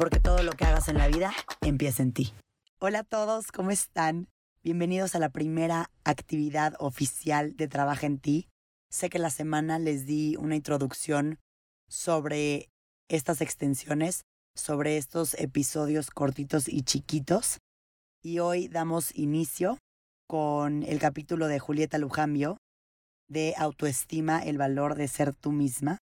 Porque 0.00 0.18
todo 0.18 0.42
lo 0.42 0.52
que 0.52 0.64
hagas 0.64 0.88
en 0.88 0.96
la 0.96 1.08
vida 1.08 1.30
empieza 1.60 2.02
en 2.02 2.12
ti. 2.12 2.32
Hola 2.78 3.00
a 3.00 3.04
todos, 3.04 3.52
¿cómo 3.52 3.70
están? 3.70 4.28
Bienvenidos 4.64 5.14
a 5.14 5.18
la 5.18 5.28
primera 5.28 5.90
actividad 6.04 6.72
oficial 6.78 7.54
de 7.54 7.68
Trabaja 7.68 8.06
en 8.06 8.18
ti. 8.18 8.48
Sé 8.90 9.10
que 9.10 9.18
la 9.18 9.28
semana 9.28 9.78
les 9.78 10.06
di 10.06 10.36
una 10.36 10.56
introducción 10.56 11.38
sobre 11.86 12.70
estas 13.10 13.42
extensiones, 13.42 14.22
sobre 14.56 14.96
estos 14.96 15.34
episodios 15.34 16.08
cortitos 16.08 16.66
y 16.66 16.80
chiquitos. 16.80 17.58
Y 18.22 18.38
hoy 18.38 18.68
damos 18.68 19.14
inicio 19.14 19.76
con 20.26 20.82
el 20.82 20.98
capítulo 20.98 21.46
de 21.46 21.58
Julieta 21.58 21.98
Lujambio 21.98 22.56
de 23.28 23.52
Autoestima, 23.58 24.38
el 24.38 24.56
valor 24.56 24.94
de 24.94 25.08
ser 25.08 25.34
tú 25.34 25.52
misma. 25.52 25.98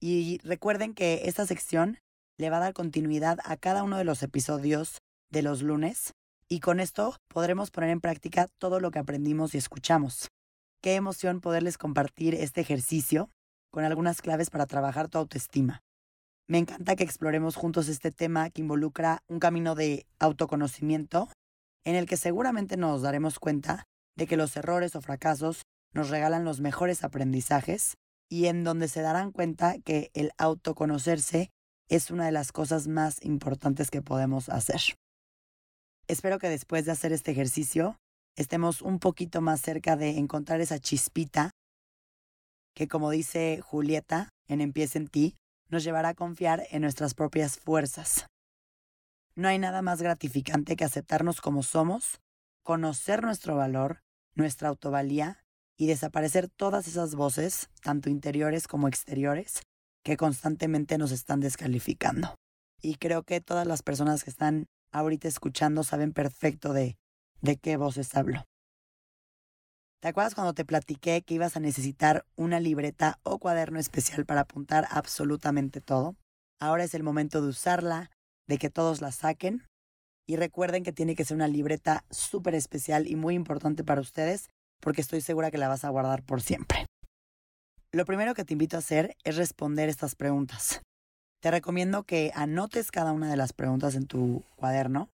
Y 0.00 0.38
recuerden 0.42 0.94
que 0.94 1.22
esta 1.26 1.46
sección 1.46 1.98
le 2.38 2.50
va 2.50 2.58
a 2.58 2.60
dar 2.60 2.72
continuidad 2.72 3.38
a 3.44 3.56
cada 3.56 3.82
uno 3.82 3.98
de 3.98 4.04
los 4.04 4.22
episodios 4.22 5.02
de 5.30 5.42
los 5.42 5.62
lunes 5.62 6.14
y 6.48 6.60
con 6.60 6.80
esto 6.80 7.16
podremos 7.28 7.70
poner 7.70 7.90
en 7.90 8.00
práctica 8.00 8.48
todo 8.58 8.80
lo 8.80 8.90
que 8.90 9.00
aprendimos 9.00 9.54
y 9.54 9.58
escuchamos. 9.58 10.28
Qué 10.80 10.94
emoción 10.94 11.40
poderles 11.40 11.76
compartir 11.76 12.34
este 12.34 12.60
ejercicio 12.60 13.28
con 13.70 13.84
algunas 13.84 14.22
claves 14.22 14.48
para 14.48 14.66
trabajar 14.66 15.08
tu 15.08 15.18
autoestima. 15.18 15.82
Me 16.46 16.58
encanta 16.58 16.96
que 16.96 17.04
exploremos 17.04 17.56
juntos 17.56 17.88
este 17.88 18.12
tema 18.12 18.48
que 18.50 18.62
involucra 18.62 19.22
un 19.26 19.40
camino 19.40 19.74
de 19.74 20.06
autoconocimiento 20.18 21.28
en 21.84 21.96
el 21.96 22.06
que 22.06 22.16
seguramente 22.16 22.76
nos 22.76 23.02
daremos 23.02 23.38
cuenta 23.38 23.86
de 24.16 24.26
que 24.26 24.36
los 24.36 24.56
errores 24.56 24.96
o 24.96 25.02
fracasos 25.02 25.62
nos 25.92 26.08
regalan 26.08 26.44
los 26.44 26.60
mejores 26.60 27.04
aprendizajes 27.04 27.96
y 28.30 28.46
en 28.46 28.64
donde 28.64 28.88
se 28.88 29.02
darán 29.02 29.32
cuenta 29.32 29.78
que 29.80 30.10
el 30.14 30.32
autoconocerse 30.38 31.50
es 31.88 32.10
una 32.10 32.26
de 32.26 32.32
las 32.32 32.52
cosas 32.52 32.86
más 32.86 33.24
importantes 33.24 33.90
que 33.90 34.02
podemos 34.02 34.48
hacer. 34.48 34.80
Espero 36.06 36.38
que 36.38 36.48
después 36.48 36.84
de 36.84 36.92
hacer 36.92 37.12
este 37.12 37.30
ejercicio 37.32 37.98
estemos 38.36 38.82
un 38.82 38.98
poquito 38.98 39.40
más 39.40 39.60
cerca 39.60 39.96
de 39.96 40.10
encontrar 40.10 40.60
esa 40.60 40.78
chispita 40.78 41.50
que, 42.74 42.88
como 42.88 43.10
dice 43.10 43.60
Julieta 43.62 44.28
en 44.46 44.60
Empieza 44.60 44.98
en 44.98 45.08
ti, 45.08 45.36
nos 45.68 45.84
llevará 45.84 46.10
a 46.10 46.14
confiar 46.14 46.66
en 46.70 46.82
nuestras 46.82 47.14
propias 47.14 47.58
fuerzas. 47.58 48.26
No 49.34 49.48
hay 49.48 49.58
nada 49.58 49.82
más 49.82 50.00
gratificante 50.00 50.76
que 50.76 50.84
aceptarnos 50.84 51.40
como 51.40 51.62
somos, 51.62 52.20
conocer 52.62 53.22
nuestro 53.22 53.56
valor, 53.56 54.00
nuestra 54.34 54.68
autovalía 54.68 55.44
y 55.76 55.86
desaparecer 55.86 56.48
todas 56.48 56.88
esas 56.88 57.14
voces, 57.14 57.68
tanto 57.82 58.10
interiores 58.10 58.66
como 58.66 58.88
exteriores, 58.88 59.62
que 60.08 60.16
constantemente 60.16 60.96
nos 60.96 61.12
están 61.12 61.40
descalificando. 61.40 62.34
Y 62.80 62.94
creo 62.94 63.24
que 63.24 63.42
todas 63.42 63.66
las 63.66 63.82
personas 63.82 64.24
que 64.24 64.30
están 64.30 64.64
ahorita 64.90 65.28
escuchando 65.28 65.84
saben 65.84 66.14
perfecto 66.14 66.72
de, 66.72 66.96
de 67.42 67.58
qué 67.58 67.76
voces 67.76 68.14
hablo. 68.14 68.42
¿Te 70.00 70.08
acuerdas 70.08 70.34
cuando 70.34 70.54
te 70.54 70.64
platiqué 70.64 71.20
que 71.20 71.34
ibas 71.34 71.58
a 71.58 71.60
necesitar 71.60 72.24
una 72.36 72.58
libreta 72.58 73.18
o 73.22 73.38
cuaderno 73.38 73.78
especial 73.78 74.24
para 74.24 74.40
apuntar 74.40 74.88
absolutamente 74.90 75.82
todo? 75.82 76.16
Ahora 76.58 76.84
es 76.84 76.94
el 76.94 77.02
momento 77.02 77.42
de 77.42 77.48
usarla, 77.48 78.10
de 78.46 78.56
que 78.56 78.70
todos 78.70 79.02
la 79.02 79.12
saquen. 79.12 79.66
Y 80.26 80.36
recuerden 80.36 80.84
que 80.84 80.92
tiene 80.94 81.16
que 81.16 81.26
ser 81.26 81.34
una 81.34 81.48
libreta 81.48 82.06
súper 82.08 82.54
especial 82.54 83.06
y 83.06 83.16
muy 83.16 83.34
importante 83.34 83.84
para 83.84 84.00
ustedes, 84.00 84.48
porque 84.80 85.02
estoy 85.02 85.20
segura 85.20 85.50
que 85.50 85.58
la 85.58 85.68
vas 85.68 85.84
a 85.84 85.90
guardar 85.90 86.22
por 86.22 86.40
siempre. 86.40 86.87
Lo 87.90 88.04
primero 88.04 88.34
que 88.34 88.44
te 88.44 88.52
invito 88.52 88.76
a 88.76 88.80
hacer 88.80 89.16
es 89.24 89.36
responder 89.36 89.88
estas 89.88 90.14
preguntas. 90.14 90.82
Te 91.40 91.50
recomiendo 91.50 92.02
que 92.02 92.32
anotes 92.34 92.90
cada 92.90 93.12
una 93.12 93.30
de 93.30 93.36
las 93.36 93.54
preguntas 93.54 93.94
en 93.94 94.06
tu 94.06 94.44
cuaderno 94.56 95.08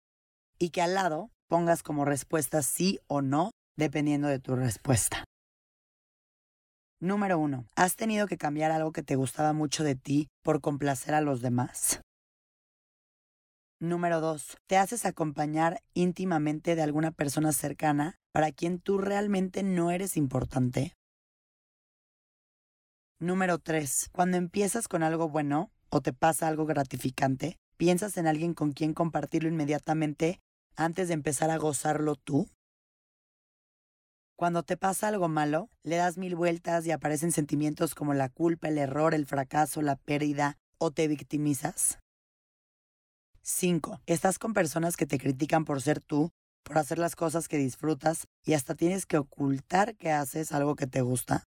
y 0.58 0.70
que 0.70 0.82
al 0.82 0.94
lado 0.94 1.32
pongas 1.50 1.84
como 1.84 2.06
respuesta 2.06 2.62
sí 2.62 3.00
o 3.08 3.22
no, 3.22 3.52
dependiendo 3.76 4.30
de 4.30 4.40
tu 4.40 4.56
respuesta. 4.56 5.26
Número 7.02 7.40
uno, 7.40 7.66
¿has 7.76 7.98
tenido 7.98 8.26
que 8.28 8.38
cambiar 8.38 8.72
algo 8.72 8.94
que 8.94 9.04
te 9.04 9.18
gustaba 9.18 9.52
mucho 9.52 9.84
de 9.84 9.96
ti 9.96 10.30
por 10.42 10.62
complacer 10.62 11.14
a 11.14 11.22
los 11.22 11.42
demás? 11.42 12.00
Número 13.82 14.22
dos, 14.22 14.58
¿te 14.68 14.78
haces 14.78 15.06
acompañar 15.06 15.82
íntimamente 15.94 16.76
de 16.76 16.84
alguna 16.84 17.12
persona 17.12 17.52
cercana 17.52 18.16
para 18.32 18.52
quien 18.52 18.80
tú 18.80 19.00
realmente 19.00 19.64
no 19.64 19.92
eres 19.92 20.16
importante? 20.16 20.94
Número 23.22 23.60
tres, 23.60 24.10
cuando 24.12 24.38
empiezas 24.38 24.88
con 24.88 25.04
algo 25.04 25.30
bueno, 25.30 25.72
o 25.90 26.02
te 26.02 26.12
pasa 26.12 26.48
algo 26.48 26.66
gratificante, 26.66 27.60
piensas 27.78 28.18
en 28.18 28.26
alguien 28.26 28.56
con 28.56 28.72
quien 28.72 28.96
compartirlo 28.96 29.48
inmediatamente 29.48 30.40
antes 30.76 31.08
de 31.08 31.14
empezar 31.14 31.52
a 31.52 31.58
gozarlo 31.58 32.16
tú? 32.16 32.50
Cuando 34.36 34.64
te 34.64 34.76
pasa 34.76 35.08
algo 35.08 35.28
malo, 35.28 35.70
le 35.84 35.98
das 35.98 36.18
mil 36.18 36.36
vueltas 36.36 36.88
y 36.88 36.92
aparecen 36.92 37.32
sentimientos 37.32 37.94
como 37.94 38.16
la 38.16 38.28
culpa, 38.30 38.70
el 38.70 38.80
error, 38.80 39.14
el 39.14 39.28
fracaso, 39.28 39.84
la 39.84 39.98
pérdida 39.98 40.58
o 40.80 40.90
te 40.90 41.08
victimizas. 41.08 42.00
5. 43.44 44.02
Estás 44.08 44.40
con 44.40 44.56
personas 44.56 44.98
que 44.98 45.06
te 45.06 45.20
critican 45.20 45.64
por 45.64 45.80
ser 45.84 46.02
tú, 46.02 46.32
por 46.64 46.80
hacer 46.80 46.98
las 46.98 47.16
cosas 47.16 47.48
que 47.48 47.58
disfrutas 47.58 48.26
y 48.44 48.54
hasta 48.54 48.74
tienes 48.74 49.06
que 49.06 49.20
ocultar 49.20 49.96
que 49.96 50.10
haces 50.10 50.54
algo 50.54 50.76
que 50.76 50.88
te 50.88 51.02
gusta. 51.02 51.51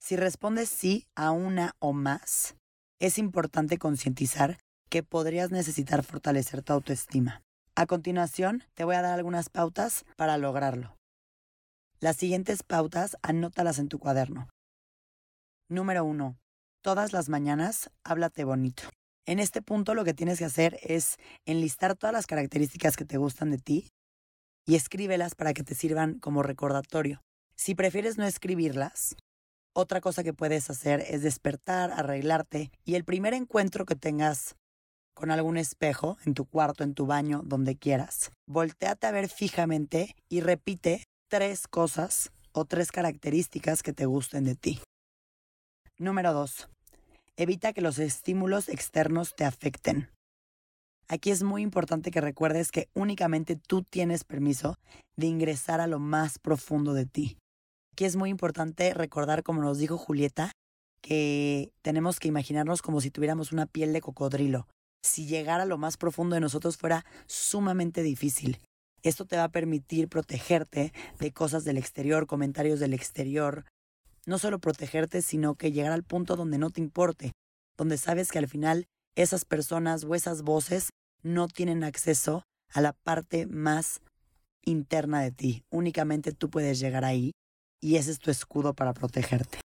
Si 0.00 0.16
respondes 0.16 0.70
sí 0.70 1.06
a 1.14 1.30
una 1.30 1.76
o 1.78 1.92
más, 1.92 2.56
es 3.00 3.18
importante 3.18 3.78
concientizar 3.78 4.58
que 4.88 5.02
podrías 5.02 5.50
necesitar 5.50 6.02
fortalecer 6.02 6.62
tu 6.62 6.72
autoestima. 6.72 7.42
A 7.76 7.86
continuación, 7.86 8.64
te 8.74 8.84
voy 8.84 8.96
a 8.96 9.02
dar 9.02 9.14
algunas 9.14 9.50
pautas 9.50 10.04
para 10.16 10.38
lograrlo. 10.38 10.96
Las 12.00 12.16
siguientes 12.16 12.62
pautas 12.62 13.16
anótalas 13.22 13.78
en 13.78 13.88
tu 13.88 13.98
cuaderno. 13.98 14.48
Número 15.68 16.04
1. 16.04 16.36
Todas 16.82 17.12
las 17.12 17.28
mañanas 17.28 17.90
háblate 18.02 18.44
bonito. 18.44 18.84
En 19.26 19.38
este 19.38 19.60
punto 19.60 19.94
lo 19.94 20.04
que 20.04 20.14
tienes 20.14 20.38
que 20.38 20.46
hacer 20.46 20.78
es 20.82 21.18
enlistar 21.44 21.94
todas 21.94 22.14
las 22.14 22.26
características 22.26 22.96
que 22.96 23.04
te 23.04 23.18
gustan 23.18 23.50
de 23.50 23.58
ti 23.58 23.90
y 24.66 24.76
escríbelas 24.76 25.34
para 25.34 25.52
que 25.52 25.62
te 25.62 25.74
sirvan 25.74 26.18
como 26.18 26.42
recordatorio. 26.42 27.20
Si 27.54 27.74
prefieres 27.74 28.16
no 28.16 28.24
escribirlas, 28.24 29.14
otra 29.72 30.00
cosa 30.00 30.22
que 30.22 30.32
puedes 30.32 30.70
hacer 30.70 31.00
es 31.08 31.22
despertar, 31.22 31.92
arreglarte 31.92 32.70
y 32.84 32.94
el 32.94 33.04
primer 33.04 33.34
encuentro 33.34 33.86
que 33.86 33.96
tengas 33.96 34.56
con 35.14 35.30
algún 35.30 35.56
espejo 35.56 36.16
en 36.24 36.34
tu 36.34 36.46
cuarto, 36.46 36.82
en 36.82 36.94
tu 36.94 37.06
baño, 37.06 37.42
donde 37.44 37.76
quieras, 37.76 38.30
volteate 38.46 39.06
a 39.06 39.10
ver 39.10 39.28
fijamente 39.28 40.14
y 40.28 40.40
repite 40.40 41.04
tres 41.28 41.68
cosas 41.68 42.32
o 42.52 42.64
tres 42.64 42.90
características 42.90 43.82
que 43.82 43.92
te 43.92 44.06
gusten 44.06 44.44
de 44.44 44.56
ti. 44.56 44.80
Número 45.98 46.32
dos, 46.32 46.68
Evita 47.40 47.72
que 47.72 47.80
los 47.80 47.98
estímulos 47.98 48.68
externos 48.68 49.34
te 49.34 49.46
afecten. 49.46 50.10
Aquí 51.08 51.30
es 51.30 51.42
muy 51.42 51.62
importante 51.62 52.10
que 52.10 52.20
recuerdes 52.20 52.70
que 52.70 52.90
únicamente 52.92 53.56
tú 53.56 53.82
tienes 53.82 54.24
permiso 54.24 54.76
de 55.16 55.28
ingresar 55.28 55.80
a 55.80 55.86
lo 55.86 55.98
más 55.98 56.38
profundo 56.38 56.92
de 56.92 57.06
ti. 57.06 57.38
Aquí 57.92 58.04
es 58.04 58.16
muy 58.16 58.30
importante 58.30 58.94
recordar, 58.94 59.42
como 59.42 59.62
nos 59.62 59.78
dijo 59.78 59.98
Julieta, 59.98 60.52
que 61.02 61.72
tenemos 61.82 62.18
que 62.18 62.28
imaginarnos 62.28 62.82
como 62.82 63.00
si 63.00 63.10
tuviéramos 63.10 63.52
una 63.52 63.66
piel 63.66 63.92
de 63.92 64.00
cocodrilo. 64.00 64.66
Si 65.02 65.26
llegar 65.26 65.60
a 65.60 65.64
lo 65.64 65.78
más 65.78 65.96
profundo 65.96 66.34
de 66.34 66.40
nosotros 66.40 66.76
fuera 66.76 67.04
sumamente 67.26 68.02
difícil. 68.02 68.58
Esto 69.02 69.24
te 69.24 69.36
va 69.36 69.44
a 69.44 69.52
permitir 69.52 70.08
protegerte 70.08 70.92
de 71.18 71.32
cosas 71.32 71.64
del 71.64 71.78
exterior, 71.78 72.26
comentarios 72.26 72.80
del 72.80 72.92
exterior. 72.92 73.64
No 74.26 74.38
solo 74.38 74.58
protegerte, 74.58 75.22
sino 75.22 75.54
que 75.54 75.72
llegar 75.72 75.92
al 75.92 76.04
punto 76.04 76.36
donde 76.36 76.58
no 76.58 76.70
te 76.70 76.82
importe, 76.82 77.32
donde 77.78 77.96
sabes 77.96 78.30
que 78.30 78.38
al 78.38 78.48
final 78.48 78.86
esas 79.16 79.46
personas 79.46 80.04
o 80.04 80.14
esas 80.14 80.42
voces 80.42 80.90
no 81.22 81.48
tienen 81.48 81.82
acceso 81.82 82.44
a 82.72 82.82
la 82.82 82.92
parte 82.92 83.46
más 83.46 84.00
interna 84.64 85.22
de 85.22 85.32
ti. 85.32 85.64
Únicamente 85.70 86.32
tú 86.32 86.50
puedes 86.50 86.78
llegar 86.78 87.04
ahí 87.04 87.32
y 87.80 87.96
ese 87.96 88.10
es 88.10 88.18
tu 88.18 88.30
escudo 88.30 88.74
para 88.74 88.92
protegerte. 88.92 89.60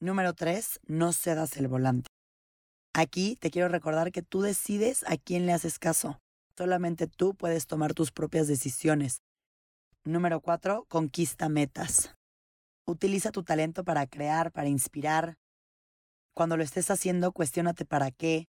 Número 0.00 0.32
3. 0.32 0.80
No 0.86 1.12
cedas 1.12 1.56
el 1.56 1.68
volante. 1.68 2.08
Aquí 2.94 3.36
te 3.36 3.50
quiero 3.50 3.68
recordar 3.68 4.12
que 4.12 4.22
tú 4.22 4.42
decides 4.42 5.04
a 5.06 5.16
quién 5.16 5.46
le 5.46 5.52
haces 5.52 5.78
caso. 5.78 6.18
Solamente 6.56 7.06
tú 7.06 7.34
puedes 7.34 7.66
tomar 7.66 7.94
tus 7.94 8.10
propias 8.10 8.48
decisiones. 8.48 9.18
Número 10.04 10.40
cuatro, 10.40 10.86
conquista 10.88 11.48
metas. 11.48 12.14
Utiliza 12.86 13.30
tu 13.30 13.42
talento 13.42 13.84
para 13.84 14.06
crear, 14.06 14.50
para 14.50 14.68
inspirar. 14.68 15.36
Cuando 16.34 16.56
lo 16.56 16.62
estés 16.62 16.90
haciendo, 16.90 17.32
cuestiónate 17.32 17.84
para 17.84 18.10
qué. 18.10 18.46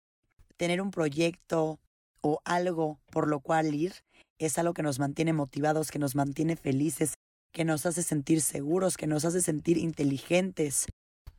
Tener 0.56 0.82
un 0.82 0.90
proyecto 0.90 1.78
o 2.20 2.40
algo 2.44 2.98
por 3.10 3.28
lo 3.28 3.40
cual 3.40 3.74
ir 3.74 3.94
es 4.38 4.58
algo 4.58 4.74
que 4.74 4.82
nos 4.82 4.98
mantiene 4.98 5.32
motivados, 5.32 5.90
que 5.90 5.98
nos 5.98 6.14
mantiene 6.14 6.56
felices, 6.56 7.14
que 7.54 7.64
nos 7.64 7.86
hace 7.86 8.02
sentir 8.02 8.42
seguros, 8.42 8.96
que 8.96 9.06
nos 9.06 9.24
hace 9.24 9.40
sentir 9.40 9.78
inteligentes. 9.78 10.86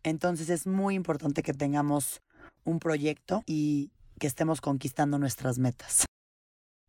Entonces 0.02 0.50
es 0.50 0.66
muy 0.66 0.96
importante 0.96 1.44
que 1.44 1.54
tengamos 1.54 2.22
un 2.64 2.80
proyecto 2.80 3.44
y 3.46 3.92
que 4.18 4.28
estemos 4.28 4.62
conquistando 4.62 5.20
nuestras 5.20 5.60
metas. 5.60 6.06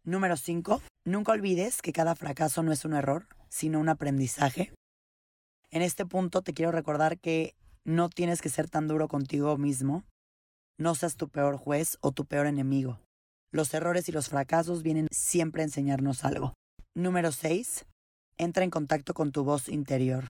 Número 0.05 0.37
5. 0.37 0.81
Nunca 1.05 1.33
olvides 1.33 1.83
que 1.83 1.93
cada 1.93 2.15
fracaso 2.15 2.63
no 2.63 2.71
es 2.73 2.85
un 2.85 2.95
error, 2.95 3.27
sino 3.49 3.81
un 3.81 3.89
aprendizaje. 3.89 4.73
En 5.73 5.83
este 5.83 6.07
punto 6.07 6.43
te 6.43 6.55
quiero 6.55 6.71
recordar 6.71 7.19
que 7.19 7.57
no 7.85 8.09
tienes 8.09 8.41
que 8.41 8.49
ser 8.49 8.71
tan 8.71 8.87
duro 8.87 9.09
contigo 9.09 9.59
mismo. 9.59 10.05
No 10.79 10.95
seas 10.95 11.17
tu 11.17 11.29
peor 11.29 11.57
juez 11.57 11.99
o 12.01 12.13
tu 12.13 12.27
peor 12.27 12.47
enemigo. 12.47 13.01
Los 13.51 13.75
errores 13.75 14.09
y 14.09 14.13
los 14.13 14.29
fracasos 14.29 14.85
vienen 14.85 15.09
siempre 15.11 15.63
a 15.63 15.65
enseñarnos 15.65 16.25
algo. 16.25 16.55
Número 16.95 17.33
6. 17.33 17.87
Entra 18.39 18.65
en 18.65 18.71
contacto 18.71 19.15
con 19.15 19.33
tu 19.33 19.45
voz 19.45 19.69
interior. 19.71 20.29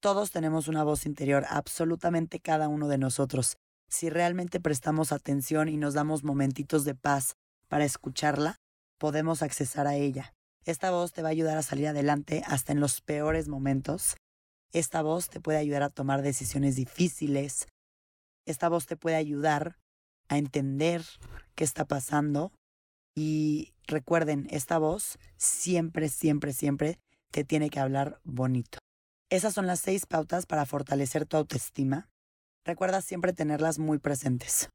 Todos 0.00 0.32
tenemos 0.32 0.66
una 0.66 0.82
voz 0.82 1.06
interior, 1.06 1.44
absolutamente 1.48 2.40
cada 2.40 2.66
uno 2.66 2.88
de 2.88 2.98
nosotros. 2.98 3.58
Si 3.88 4.10
realmente 4.10 4.58
prestamos 4.58 5.12
atención 5.12 5.68
y 5.68 5.76
nos 5.76 5.94
damos 5.94 6.24
momentitos 6.24 6.84
de 6.84 6.96
paz 6.96 7.34
para 7.68 7.84
escucharla, 7.84 8.56
podemos 8.98 9.42
accesar 9.42 9.86
a 9.86 9.94
ella. 9.94 10.34
Esta 10.64 10.90
voz 10.90 11.12
te 11.12 11.22
va 11.22 11.28
a 11.28 11.30
ayudar 11.30 11.56
a 11.58 11.62
salir 11.62 11.86
adelante 11.86 12.42
hasta 12.44 12.72
en 12.72 12.80
los 12.80 13.00
peores 13.00 13.46
momentos. 13.46 14.16
Esta 14.72 15.02
voz 15.02 15.28
te 15.28 15.40
puede 15.40 15.58
ayudar 15.58 15.84
a 15.84 15.90
tomar 15.90 16.22
decisiones 16.22 16.74
difíciles. 16.74 17.68
Esta 18.46 18.68
voz 18.68 18.86
te 18.86 18.96
puede 18.96 19.14
ayudar 19.14 19.76
a 20.28 20.38
entender 20.38 21.04
qué 21.54 21.62
está 21.62 21.84
pasando. 21.84 22.50
Y 23.14 23.74
recuerden, 23.86 24.48
esta 24.50 24.78
voz 24.78 25.18
siempre, 25.36 26.08
siempre, 26.08 26.52
siempre 26.52 26.98
te 27.32 27.42
tiene 27.42 27.70
que 27.70 27.80
hablar 27.80 28.20
bonito. 28.22 28.78
Esas 29.28 29.54
son 29.54 29.66
las 29.66 29.80
seis 29.80 30.06
pautas 30.06 30.46
para 30.46 30.66
fortalecer 30.66 31.26
tu 31.26 31.36
autoestima 31.36 32.08
Recuerda 32.64 33.00
siempre 33.00 33.32
tenerlas 33.32 33.80
muy 33.80 33.98
presentes. 33.98 34.70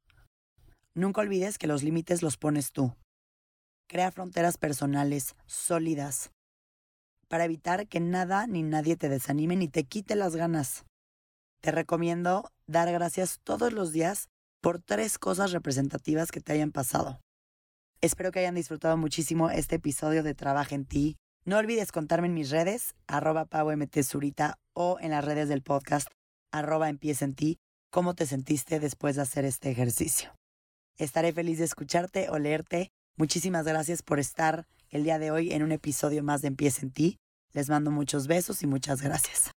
Nunca 0.94 1.22
olvides 1.22 1.56
que 1.56 1.66
los 1.66 1.82
límites 1.82 2.22
los 2.22 2.36
pones 2.36 2.72
tú. 2.72 2.92
Crea 3.88 4.10
fronteras 4.10 4.58
personales 4.58 5.34
sólidas 5.46 6.30
para 7.28 7.44
evitar 7.44 7.88
que 7.88 8.00
nada 8.00 8.46
ni 8.46 8.62
nadie 8.62 8.96
te 8.96 9.08
desanime 9.08 9.56
ni 9.56 9.68
te 9.68 9.84
quite 9.84 10.16
las 10.16 10.36
ganas. 10.36 10.84
Te 11.62 11.70
recomiendo 11.70 12.50
dar 12.66 12.90
gracias 12.92 13.40
todos 13.42 13.72
los 13.72 13.92
días 13.92 14.28
por 14.60 14.80
tres 14.80 15.18
cosas 15.18 15.52
representativas 15.52 16.30
que 16.30 16.40
te 16.40 16.52
hayan 16.52 16.72
pasado. 16.72 17.20
Espero 18.02 18.32
que 18.32 18.40
hayan 18.40 18.54
disfrutado 18.54 18.96
muchísimo 18.96 19.50
este 19.50 19.76
episodio 19.76 20.22
de 20.22 20.34
Trabaja 20.34 20.74
en 20.74 20.84
ti. 20.84 21.16
No 21.48 21.56
olvides 21.56 21.92
contarme 21.92 22.26
en 22.26 22.34
mis 22.34 22.50
redes, 22.50 22.94
arroba 23.06 23.48
Zurita, 24.02 24.58
o 24.74 24.98
en 25.00 25.12
las 25.12 25.24
redes 25.24 25.48
del 25.48 25.62
podcast, 25.62 26.08
arroba 26.52 26.90
empieza 26.90 27.24
en 27.24 27.34
ti, 27.34 27.58
cómo 27.90 28.14
te 28.14 28.26
sentiste 28.26 28.80
después 28.80 29.16
de 29.16 29.22
hacer 29.22 29.46
este 29.46 29.70
ejercicio. 29.70 30.34
Estaré 30.98 31.32
feliz 31.32 31.56
de 31.56 31.64
escucharte 31.64 32.28
o 32.28 32.38
leerte. 32.38 32.90
Muchísimas 33.16 33.64
gracias 33.64 34.02
por 34.02 34.18
estar 34.18 34.66
el 34.90 35.04
día 35.04 35.18
de 35.18 35.30
hoy 35.30 35.54
en 35.54 35.62
un 35.62 35.72
episodio 35.72 36.22
más 36.22 36.42
de 36.42 36.48
Empieza 36.48 36.82
en 36.82 36.92
ti. 36.92 37.16
Les 37.54 37.70
mando 37.70 37.90
muchos 37.90 38.26
besos 38.26 38.62
y 38.62 38.66
muchas 38.66 39.00
gracias. 39.00 39.50